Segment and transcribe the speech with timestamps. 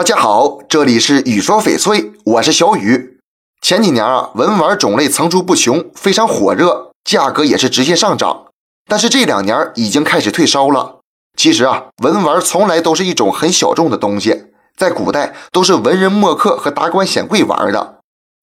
[0.00, 3.18] 大家好，这里是雨说翡翠，我是小雨。
[3.60, 8.46] 前几年啊，文玩种类层出不穷，非常火热，价格也是直线上涨。
[8.88, 11.00] 但是这两年已经开始退烧了。
[11.36, 14.44] 其实啊，文玩从来都是一种很小众的东西，
[14.74, 17.98] 在古代都是文人墨客和达官显贵玩的。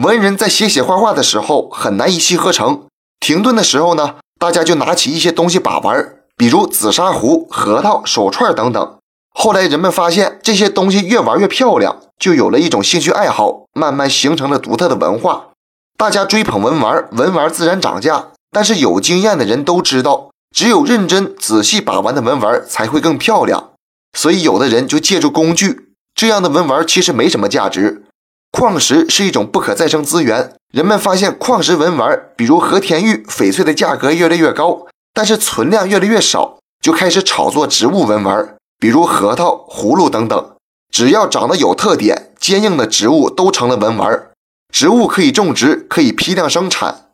[0.00, 2.86] 文人在写写画画的时候很难一气呵成，
[3.18, 8.98] 停顿的时候呢，大家就拿起一些东西把玩，比如紫砂壶、核桃、手串等等。
[9.32, 15.48] 后来人们发现这些东西越玩越漂亮，就有了一种兴趣爱好，慢慢形成了独特的文化。
[15.96, 18.28] 大家追捧文玩，文玩自然涨价。
[18.52, 23.70] 但是有经验的人都知道，只有认真仔细把玩的文玩才会更漂亮。
[24.12, 28.02] 所以有的人就借助工具，这样的文玩其实没什么价值。
[28.50, 38.56] 矿石是一种不可再生资源，人们发现矿石文玩，比如和田玉、翡翠的价格越来越高，但是存量越来越少，就开始炒作植物文玩。
[38.80, 40.56] 比如核桃、葫芦等等，
[40.90, 44.28] 只要长得有特点、坚硬的植物都成了文玩。
[44.72, 47.08] 植物可以种植，可以批量生产。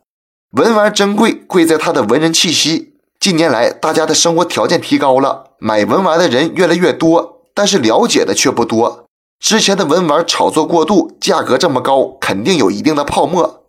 [0.51, 2.93] 文玩珍贵，贵在它的文人气息。
[3.19, 9.03] 近年来，大家的生活条件提高了，买文玩的人越来越多，但是了解的却不多。
[9.43, 13.63] 之前的文玩炒作过度，价格这么高，肯定有一定的泡沫。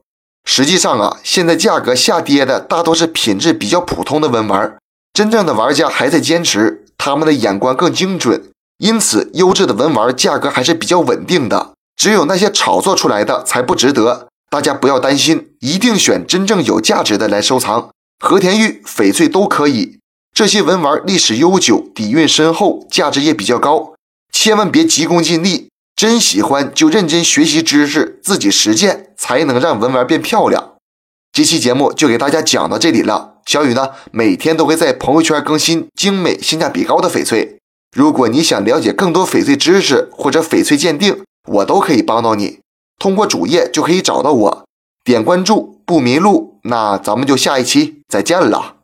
[0.44, 4.78] 实际上啊，现在价格下跌的大多是品质比较普通的文玩，
[5.12, 6.84] 真正的玩家还在坚持。
[6.98, 11.72] 他们的眼光更精准，因此优质的文玩价格还是比较稳定的。
[11.96, 14.28] 只有那些炒作出来的才不值得。
[14.50, 17.90] 大家不要担心，一定选真正有价值的来收藏。
[18.18, 19.98] 和田玉、翡翠都可以，
[20.34, 23.94] 这些文玩历史悠久，底蕴深厚，价值也比较高。
[24.32, 30.74] 千万别急功近利，真喜欢就认真学习知识，自己实践才能让文玩变漂亮。
[31.38, 33.34] 这期节目就给大家讲到这里了。
[33.46, 37.60] 小雨呢，每天都会在朋友圈更新精美、性价比高的翡翠。
[37.96, 42.58] 如果你想了解更多翡翠知识或者翡翠鉴定，我都可以帮到你。
[42.98, 44.64] 通过主页就可以找到我，
[45.04, 46.58] 点关注不迷路。
[46.64, 48.77] 那咱们就下一期再见了。